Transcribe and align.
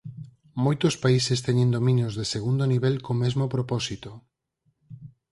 Moitos 0.65 0.93
países 1.03 1.39
teñen 1.47 1.73
dominios 1.77 2.13
de 2.19 2.25
segundo 2.33 2.63
nivel 2.73 2.95
co 3.05 3.13
mesmo 3.23 3.45
propósito. 3.55 4.11